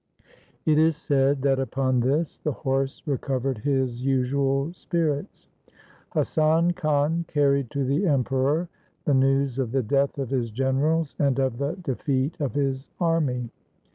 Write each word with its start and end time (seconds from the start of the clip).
It 0.65 0.79
is 0.79 0.97
said 0.97 1.43
that 1.43 1.59
upon 1.59 1.99
this 1.99 2.39
the 2.39 2.51
horse 2.51 3.03
recovered 3.05 3.59
his 3.59 4.03
usual 4.03 4.73
spirits. 4.73 5.47
Hasan 6.15 6.73
Khan 6.73 7.23
carried 7.27 7.69
to 7.69 7.85
the 7.85 8.07
'Emperor 8.07 8.67
the 9.05 9.13
news 9.13 9.59
of 9.59 9.71
the 9.71 9.83
death 9.83 10.17
of 10.17 10.31
his 10.31 10.49
generals 10.49 11.13
and 11.19 11.37
of 11.37 11.59
the 11.59 11.73
defeat 11.83 12.35
of 12.39 12.55
his 12.55 12.89
army. 12.99 13.51